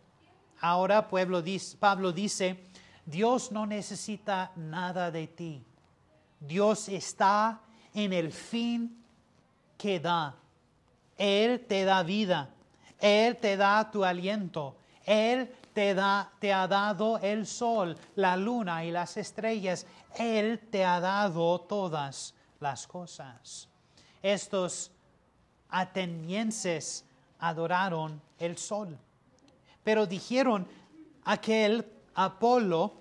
Ahora 0.62 1.08
Pablo 1.08 2.12
dice, 2.12 2.66
Dios 3.06 3.52
no 3.52 3.66
necesita 3.66 4.52
nada 4.56 5.10
de 5.12 5.28
ti. 5.28 5.64
Dios 6.40 6.90
está 6.90 7.62
en 7.94 8.14
el 8.14 8.32
fin 8.32 9.04
que 9.78 10.00
da. 10.00 10.36
Él 11.18 11.66
te 11.68 11.86
da 11.86 12.04
vida. 12.04 12.50
Él 13.00 13.38
te 13.38 13.58
da 13.58 13.90
tu 13.90 14.04
aliento. 14.04 14.76
Él 15.06 15.52
te, 15.74 15.94
da, 15.94 16.32
te 16.40 16.54
ha 16.54 16.68
dado 16.68 17.18
el 17.18 17.48
sol, 17.48 17.98
la 18.16 18.38
luna 18.38 18.86
y 18.86 18.92
las 18.92 19.18
estrellas. 19.18 19.86
Él 20.18 20.60
te 20.70 20.86
ha 20.86 21.00
dado 21.00 21.62
todas 21.62 22.34
las 22.60 22.86
cosas. 22.86 23.68
Estos 24.22 24.92
atenienses 25.70 27.06
adoraron 27.40 28.22
el 28.38 28.58
sol, 28.58 28.98
pero 29.84 30.06
dijeron 30.06 30.68
aquel 31.24 31.86
Apolo 32.16 32.94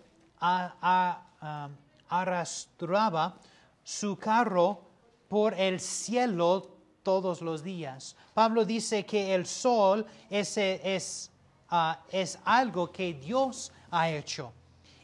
arrastraba 2.08 3.38
su 3.82 4.16
carro 4.16 4.82
por 5.28 5.54
el 5.54 5.80
cielo 5.80 6.78
todos 7.02 7.42
los 7.42 7.62
días. 7.62 8.16
Pablo 8.34 8.64
dice 8.64 9.04
que 9.04 9.34
el 9.34 9.46
sol 9.46 10.06
es, 10.30 11.30
ah, 11.70 12.00
es 12.10 12.38
algo 12.44 12.92
que 12.92 13.14
Dios 13.14 13.72
ha 13.90 14.10
hecho 14.10 14.52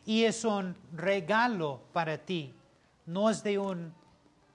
y 0.06 0.24
es 0.24 0.44
un 0.44 0.76
regalo 0.92 1.80
para 1.92 2.18
ti, 2.18 2.54
no 3.06 3.30
es 3.30 3.42
de 3.42 3.58
un 3.58 3.92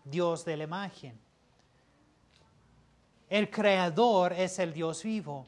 Dios 0.04 0.46
de 0.46 0.58
la 0.58 0.64
imagen. 0.64 1.20
El 3.30 3.50
creador 3.50 4.34
es 4.34 4.58
el 4.60 4.74
Dios 4.74 5.04
vivo. 5.04 5.46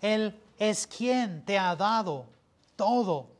Él 0.00 0.38
es 0.60 0.86
quien 0.86 1.42
te 1.44 1.58
ha 1.58 1.74
dado 1.74 2.26
todo. 2.76 3.30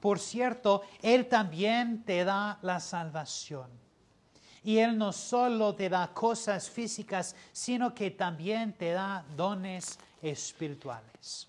Por 0.00 0.18
cierto, 0.18 0.82
Él 1.02 1.28
también 1.28 2.02
te 2.02 2.24
da 2.24 2.58
la 2.62 2.80
salvación. 2.80 3.70
Y 4.64 4.78
Él 4.78 4.96
no 4.96 5.12
solo 5.12 5.74
te 5.74 5.90
da 5.90 6.12
cosas 6.14 6.70
físicas, 6.70 7.36
sino 7.52 7.94
que 7.94 8.10
también 8.10 8.72
te 8.72 8.92
da 8.92 9.24
dones 9.36 9.98
espirituales. 10.22 11.46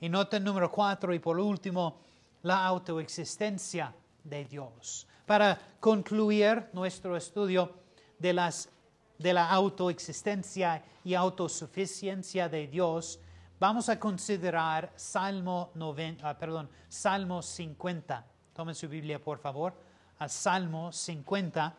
Y 0.00 0.08
nota 0.08 0.40
número 0.40 0.70
cuatro 0.72 1.12
y 1.12 1.18
por 1.18 1.38
último, 1.38 1.98
la 2.42 2.64
autoexistencia 2.64 3.94
de 4.24 4.44
Dios. 4.46 5.06
Para 5.26 5.58
concluir 5.80 6.68
nuestro 6.72 7.16
estudio 7.16 7.74
de, 8.18 8.32
las, 8.32 8.70
de 9.18 9.32
la 9.32 9.50
autoexistencia 9.50 10.82
y 11.04 11.14
autosuficiencia 11.14 12.48
de 12.48 12.66
Dios, 12.66 13.20
Vamos 13.58 13.88
a 13.88 13.98
considerar 13.98 14.92
Salmo, 14.96 15.70
90, 15.74 16.28
ah, 16.28 16.36
perdón, 16.36 16.68
Salmo 16.90 17.40
50. 17.40 18.26
Tomen 18.52 18.74
su 18.74 18.86
Biblia, 18.86 19.18
por 19.18 19.38
favor, 19.38 19.72
al 20.18 20.28
Salmo 20.28 20.92
50 20.92 21.74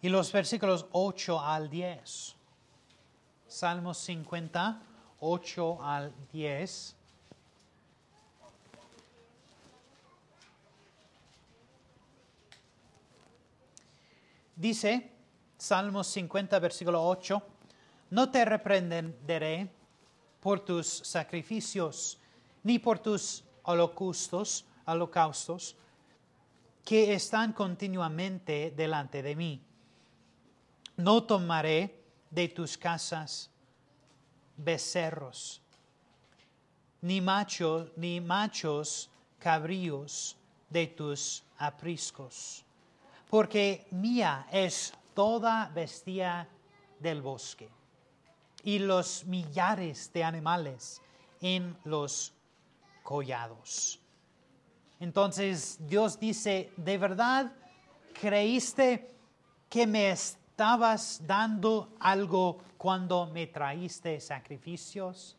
y 0.00 0.08
los 0.08 0.30
versículos 0.30 0.86
8 0.92 1.40
al 1.40 1.68
10. 1.68 2.36
Salmo 3.48 3.92
50, 3.92 4.82
8 5.18 5.82
al 5.82 6.14
10. 6.32 6.96
Dice, 14.54 15.11
Salmo 15.62 16.02
50, 16.02 16.58
versículo 16.58 17.06
8, 17.06 17.40
no 18.10 18.28
te 18.32 18.44
reprenderé 18.44 19.70
por 20.40 20.58
tus 20.58 20.88
sacrificios, 20.88 22.18
ni 22.64 22.80
por 22.80 22.98
tus 22.98 23.44
holocaustos, 23.62 24.64
holocaustos 24.86 25.76
que 26.84 27.14
están 27.14 27.52
continuamente 27.52 28.72
delante 28.76 29.22
de 29.22 29.36
mí. 29.36 29.62
No 30.96 31.22
tomaré 31.22 31.94
de 32.28 32.48
tus 32.48 32.76
casas 32.76 33.48
becerros, 34.56 35.62
ni 37.02 37.20
machos, 37.20 37.92
ni 37.94 38.20
machos 38.20 39.08
cabríos 39.38 40.36
de 40.68 40.88
tus 40.88 41.44
apriscos, 41.56 42.64
porque 43.30 43.86
mía 43.92 44.48
es 44.50 44.92
toda 45.14 45.70
bestia 45.74 46.48
del 46.98 47.22
bosque 47.22 47.68
y 48.62 48.78
los 48.78 49.24
millares 49.24 50.12
de 50.12 50.24
animales 50.24 51.02
en 51.40 51.76
los 51.84 52.32
collados. 53.02 54.00
Entonces 55.00 55.78
Dios 55.80 56.18
dice, 56.20 56.72
¿de 56.76 56.96
verdad 56.96 57.52
creíste 58.12 59.10
que 59.68 59.86
me 59.86 60.10
estabas 60.10 61.20
dando 61.26 61.92
algo 61.98 62.58
cuando 62.78 63.26
me 63.26 63.48
traíste 63.48 64.20
sacrificios? 64.20 65.36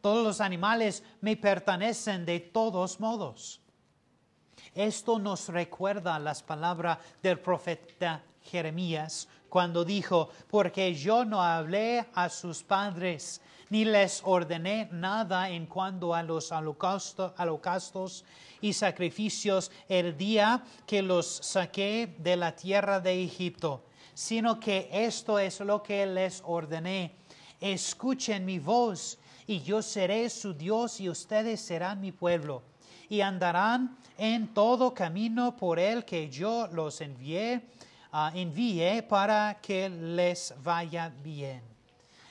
Todos 0.00 0.24
los 0.24 0.40
animales 0.40 1.02
me 1.20 1.36
pertenecen 1.36 2.24
de 2.24 2.40
todos 2.40 3.00
modos. 3.00 3.60
Esto 4.76 5.18
nos 5.18 5.48
recuerda 5.48 6.18
las 6.18 6.42
palabras 6.42 6.98
del 7.22 7.40
profeta 7.40 8.22
Jeremías 8.42 9.26
cuando 9.48 9.86
dijo, 9.86 10.28
porque 10.50 10.94
yo 10.94 11.24
no 11.24 11.42
hablé 11.42 12.04
a 12.12 12.28
sus 12.28 12.62
padres, 12.62 13.40
ni 13.70 13.86
les 13.86 14.20
ordené 14.22 14.90
nada 14.92 15.48
en 15.48 15.64
cuanto 15.64 16.14
a 16.14 16.22
los 16.22 16.52
holocaustos 16.52 18.24
y 18.60 18.74
sacrificios 18.74 19.72
el 19.88 20.14
día 20.14 20.62
que 20.86 21.00
los 21.00 21.26
saqué 21.26 22.14
de 22.18 22.36
la 22.36 22.54
tierra 22.54 23.00
de 23.00 23.24
Egipto, 23.24 23.82
sino 24.12 24.60
que 24.60 24.90
esto 24.92 25.38
es 25.38 25.58
lo 25.60 25.82
que 25.82 26.04
les 26.04 26.42
ordené, 26.44 27.16
Escuchen 27.58 28.44
mi 28.44 28.58
voz, 28.58 29.18
y 29.46 29.62
yo 29.62 29.80
seré 29.80 30.28
su 30.28 30.52
Dios 30.52 31.00
y 31.00 31.08
ustedes 31.08 31.62
serán 31.62 31.98
mi 32.02 32.12
pueblo. 32.12 32.62
Y 33.08 33.20
andarán 33.20 33.96
en 34.18 34.48
todo 34.48 34.92
camino 34.92 35.56
por 35.56 35.78
el 35.78 36.04
que 36.04 36.28
yo 36.28 36.68
los 36.72 37.00
envié, 37.00 37.62
envié 38.34 39.02
para 39.02 39.58
que 39.60 39.88
les 39.88 40.54
vaya 40.62 41.12
bien. 41.22 41.62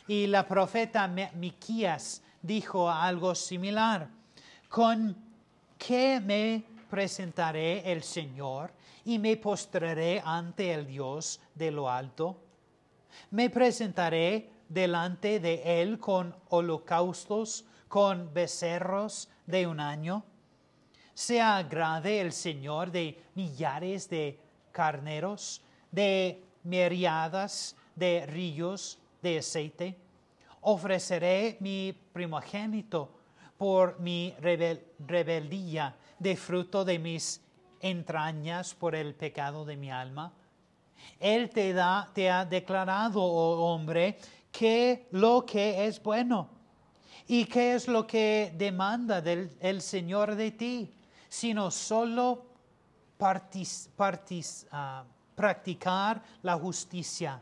Y 0.07 0.27
la 0.27 0.47
profeta 0.47 1.07
Miquías 1.07 2.21
dijo 2.41 2.89
algo 2.89 3.33
similar. 3.33 4.07
Con 4.69 5.15
que 5.77 6.19
me 6.19 6.63
presentaré 6.89 7.91
el 7.91 8.03
Señor 8.03 8.71
y 9.05 9.19
me 9.19 9.37
postraré 9.37 10.21
ante 10.23 10.73
el 10.73 10.87
Dios 10.87 11.39
de 11.53 11.71
lo 11.71 11.89
alto. 11.89 12.37
Me 13.31 13.49
presentaré 13.49 14.49
delante 14.67 15.39
de 15.39 15.81
Él 15.81 15.99
con 15.99 16.35
holocaustos, 16.49 17.65
con 17.87 18.33
becerros 18.33 19.29
de 19.45 19.67
un 19.67 19.79
año. 19.79 20.23
Se 21.15 21.41
agrade 21.41 22.19
el 22.19 22.33
Señor 22.33 22.91
de 22.91 23.17
millares 23.33 24.09
de 24.09 24.37
carneros, 24.71 25.61
de 25.89 26.43
miriadas 26.63 27.75
de 27.95 28.25
ríos 28.25 28.99
de 29.21 29.37
aceite. 29.39 29.97
Ofreceré 30.61 31.55
mi 31.61 31.93
primogénito 32.11 33.09
por 33.57 33.97
mi 34.01 34.33
rebeldía, 34.39 35.95
de 36.19 36.35
fruto 36.35 36.83
de 36.83 36.99
mis 36.99 37.41
entrañas 37.79 38.73
por 38.73 38.93
el 38.93 39.15
pecado 39.15 39.63
de 39.63 39.77
mi 39.77 39.89
alma. 39.89 40.33
Él 41.19 41.49
te 41.49 41.79
ha 41.79 42.45
declarado, 42.49 43.23
oh 43.23 43.73
hombre, 43.73 44.17
que 44.51 45.07
lo 45.11 45.45
que 45.45 45.85
es 45.85 46.03
bueno 46.03 46.49
y 47.27 47.45
qué 47.45 47.75
es 47.75 47.87
lo 47.87 48.05
que 48.05 48.53
demanda 48.57 49.21
del 49.21 49.49
el 49.61 49.81
Señor 49.81 50.35
de 50.35 50.51
ti, 50.51 50.91
sino 51.27 51.69
solo 51.71 52.45
uh, 53.19 53.35
practicar 55.35 56.21
la 56.41 56.57
justicia, 56.57 57.41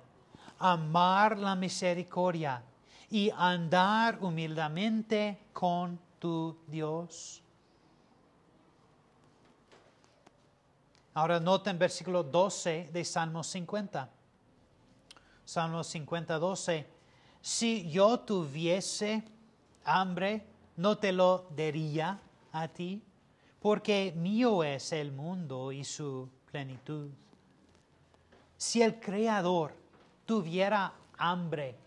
amar 0.59 1.37
la 1.37 1.55
misericordia 1.55 2.63
y 3.09 3.31
andar 3.35 4.17
humildemente 4.21 5.37
con 5.53 5.99
tu 6.19 6.57
Dios. 6.67 7.43
Ahora 11.15 11.39
noten 11.39 11.77
versículo 11.77 12.23
12 12.23 12.89
de 12.91 13.05
Salmo 13.05 13.43
50. 13.43 14.09
Salmo 15.45 15.83
50, 15.83 16.39
12. 16.39 16.87
Si 17.41 17.89
yo 17.91 18.19
tuviese 18.21 19.23
hambre, 19.83 20.47
no 20.77 20.97
te 20.97 21.11
lo 21.11 21.45
daría 21.55 22.19
a 22.51 22.67
ti, 22.67 23.01
porque 23.63 24.11
mío 24.17 24.61
es 24.61 24.91
el 24.91 25.13
mundo 25.13 25.71
y 25.71 25.85
su 25.85 26.27
plenitud. 26.51 27.09
Si 28.57 28.81
el 28.81 28.99
Creador 28.99 29.73
tuviera 30.25 30.93
hambre, 31.17 31.77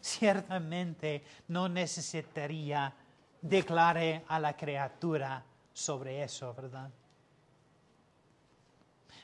ciertamente 0.00 1.22
no 1.48 1.68
necesitaría 1.68 2.94
declarar 3.42 4.24
a 4.26 4.40
la 4.40 4.56
criatura 4.56 5.44
sobre 5.70 6.22
eso, 6.22 6.54
¿verdad? 6.54 6.88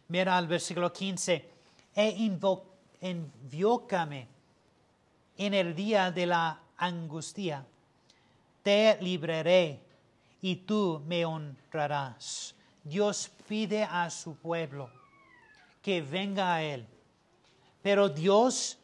Mira 0.09 0.37
al 0.37 0.47
versículo 0.47 0.93
15, 0.93 1.51
e 1.95 2.11
invócame 3.01 4.29
en 5.39 5.55
el 5.55 5.75
día 5.75 6.11
de 6.11 6.27
la 6.27 6.61
angustia, 6.77 7.65
te 8.63 8.99
libraré 9.01 9.84
y 10.45 10.57
tú 10.57 11.03
me 11.07 11.25
honrarás. 11.25 12.55
Dios 12.83 13.31
pide 13.49 13.83
a 13.83 14.11
su 14.11 14.37
pueblo 14.37 14.91
que 15.81 16.03
venga 16.03 16.57
a 16.57 16.63
Él, 16.63 16.87
pero 17.81 18.11
Dios 18.11 18.77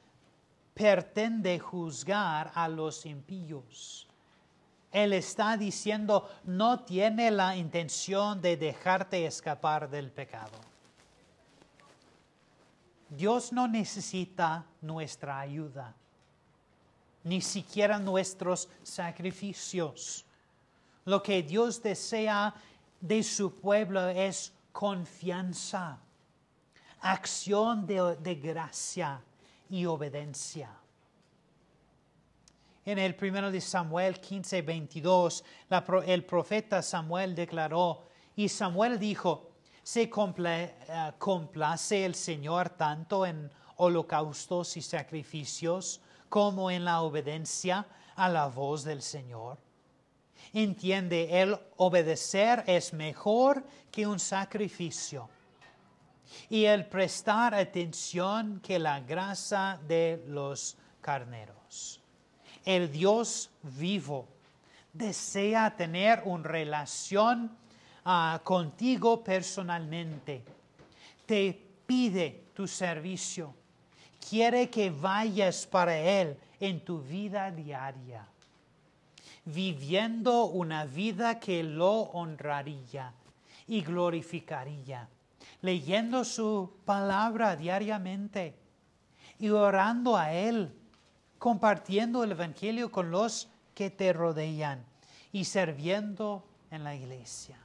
pretende 0.72 1.58
juzgar 1.58 2.50
a 2.54 2.66
los 2.66 3.04
impíos. 3.04 4.08
Él 4.90 5.12
está 5.12 5.58
diciendo, 5.58 6.30
no 6.44 6.80
tiene 6.80 7.30
la 7.30 7.54
intención 7.54 8.40
de 8.40 8.56
dejarte 8.56 9.26
escapar 9.26 9.90
del 9.90 10.10
pecado. 10.10 10.58
Dios 13.10 13.52
no 13.52 13.68
necesita 13.68 14.64
nuestra 14.80 15.38
ayuda, 15.40 15.94
ni 17.22 17.42
siquiera 17.42 17.98
nuestros 17.98 18.66
sacrificios. 18.82 20.24
Lo 21.10 21.20
que 21.20 21.42
Dios 21.42 21.82
desea 21.82 22.54
de 23.00 23.24
su 23.24 23.58
pueblo 23.58 24.06
es 24.10 24.52
confianza, 24.70 25.98
acción 27.00 27.84
de, 27.84 28.36
gracia 28.36 29.20
y 29.68 29.86
obediencia. 29.86 30.70
En 32.84 33.00
el 33.00 33.16
primero 33.16 33.50
de 33.50 33.60
Samuel 33.60 34.20
15, 34.20 34.62
22, 34.62 35.44
el 36.06 36.24
profeta 36.24 36.80
Samuel 36.80 37.34
declaró, 37.34 38.06
y 38.36 38.48
Samuel 38.48 38.96
dijo, 38.96 39.50
se 39.82 40.02
eh, 40.02 41.12
complace 41.18 42.04
el 42.04 42.14
Señor 42.14 42.68
tanto 42.70 43.26
en 43.26 43.50
holocaustos 43.78 44.76
y 44.76 44.80
sacrificios 44.80 46.00
como 46.28 46.70
en 46.70 46.84
la 46.84 47.02
obediencia 47.02 47.84
a 48.14 48.28
la 48.28 48.46
voz 48.46 48.84
del 48.84 49.02
Señor. 49.02 49.58
Entiende, 50.52 51.40
el 51.42 51.56
obedecer 51.76 52.64
es 52.66 52.92
mejor 52.92 53.64
que 53.90 54.06
un 54.06 54.18
sacrificio 54.18 55.28
y 56.48 56.64
el 56.64 56.86
prestar 56.86 57.54
atención 57.54 58.60
que 58.60 58.78
la 58.78 59.00
grasa 59.00 59.80
de 59.86 60.22
los 60.28 60.76
carneros. 61.00 62.00
El 62.64 62.90
Dios 62.90 63.50
vivo 63.62 64.28
desea 64.92 65.74
tener 65.76 66.22
una 66.24 66.44
relación 66.44 67.56
contigo 68.42 69.22
personalmente. 69.22 70.42
Te 71.26 71.58
pide 71.86 72.44
tu 72.54 72.66
servicio. 72.66 73.54
Quiere 74.28 74.68
que 74.68 74.90
vayas 74.90 75.66
para 75.66 75.96
Él 75.96 76.36
en 76.58 76.84
tu 76.84 77.00
vida 77.00 77.50
diaria, 77.50 78.26
viviendo 79.52 80.44
una 80.44 80.84
vida 80.84 81.40
que 81.40 81.62
lo 81.62 81.92
honraría 82.12 83.12
y 83.66 83.82
glorificaría, 83.82 85.08
leyendo 85.62 86.24
su 86.24 86.72
palabra 86.84 87.56
diariamente 87.56 88.54
y 89.38 89.48
orando 89.48 90.16
a 90.16 90.32
Él, 90.32 90.72
compartiendo 91.38 92.24
el 92.24 92.32
Evangelio 92.32 92.90
con 92.90 93.10
los 93.10 93.48
que 93.74 93.90
te 93.90 94.12
rodean 94.12 94.84
y 95.32 95.44
sirviendo 95.44 96.44
en 96.70 96.84
la 96.84 96.94
iglesia. 96.94 97.56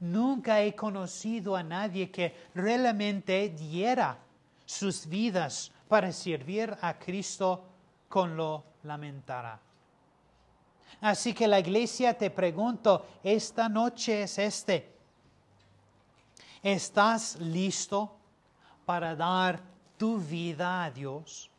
Nunca 0.00 0.62
he 0.62 0.74
conocido 0.74 1.56
a 1.56 1.62
nadie 1.62 2.10
que 2.10 2.34
realmente 2.54 3.50
diera 3.50 4.18
sus 4.64 5.06
vidas 5.06 5.72
para 5.88 6.12
servir 6.12 6.76
a 6.80 6.98
Cristo 6.98 7.64
con 8.08 8.36
lo 8.36 8.64
lamentará. 8.84 9.60
Así 11.00 11.32
que 11.32 11.48
la 11.48 11.58
iglesia 11.58 12.16
te 12.16 12.30
pregunto, 12.30 13.06
esta 13.22 13.68
noche 13.68 14.22
es 14.22 14.38
este. 14.38 14.92
¿Estás 16.62 17.36
listo 17.36 18.16
para 18.84 19.16
dar 19.16 19.60
tu 19.96 20.18
vida 20.18 20.84
a 20.84 20.90
Dios 20.90 21.50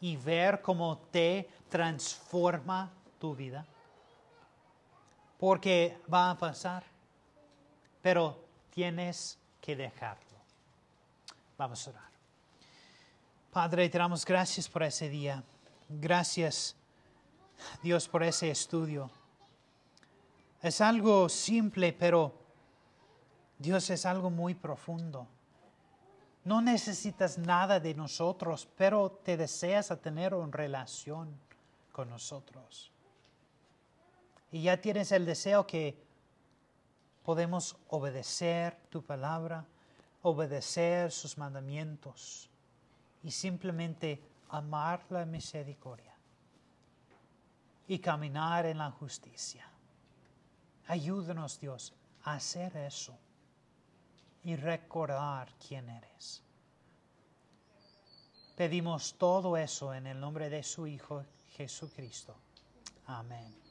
y 0.00 0.16
ver 0.16 0.60
cómo 0.60 0.98
te 1.10 1.48
transforma 1.68 2.90
tu 3.18 3.34
vida? 3.34 3.64
Porque 5.38 5.98
va 6.12 6.30
a 6.30 6.38
pasar 6.38 6.96
pero 8.06 8.38
tienes 8.70 9.36
que 9.60 9.74
dejarlo. 9.74 10.38
Vamos 11.58 11.84
a 11.88 11.90
orar. 11.90 12.10
Padre, 13.50 13.88
te 13.88 13.98
damos 13.98 14.24
gracias 14.24 14.68
por 14.68 14.84
ese 14.84 15.08
día. 15.08 15.42
Gracias, 15.88 16.75
Dios, 17.82 18.08
por 18.08 18.22
ese 18.22 18.50
estudio. 18.50 19.10
Es 20.62 20.80
algo 20.80 21.28
simple, 21.28 21.92
pero 21.92 22.32
Dios 23.58 23.90
es 23.90 24.06
algo 24.06 24.30
muy 24.30 24.54
profundo. 24.54 25.26
No 26.44 26.60
necesitas 26.60 27.38
nada 27.38 27.80
de 27.80 27.94
nosotros, 27.94 28.68
pero 28.76 29.10
te 29.10 29.36
deseas 29.36 29.90
a 29.90 30.00
tener 30.00 30.34
una 30.34 30.56
relación 30.56 31.36
con 31.92 32.08
nosotros. 32.08 32.92
Y 34.52 34.62
ya 34.62 34.80
tienes 34.80 35.12
el 35.12 35.26
deseo 35.26 35.66
que 35.66 36.00
podemos 37.24 37.76
obedecer 37.88 38.76
tu 38.90 39.02
palabra, 39.02 39.66
obedecer 40.22 41.10
sus 41.10 41.36
mandamientos 41.36 42.48
y 43.24 43.30
simplemente 43.30 44.22
amar 44.48 45.04
la 45.10 45.24
misericordia 45.26 46.15
y 47.88 47.98
caminar 47.98 48.66
en 48.66 48.78
la 48.78 48.90
justicia. 48.90 49.68
Ayúdanos, 50.88 51.60
Dios, 51.60 51.92
a 52.24 52.34
hacer 52.34 52.76
eso 52.76 53.18
y 54.44 54.56
recordar 54.56 55.52
quién 55.66 55.88
eres. 55.88 56.42
Pedimos 58.56 59.14
todo 59.18 59.56
eso 59.56 59.92
en 59.92 60.06
el 60.06 60.18
nombre 60.18 60.48
de 60.48 60.62
su 60.62 60.86
Hijo 60.86 61.24
Jesucristo. 61.56 62.36
Amén. 63.06 63.65